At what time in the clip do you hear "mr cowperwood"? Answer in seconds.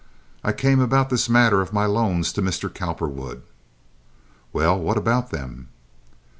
2.41-3.43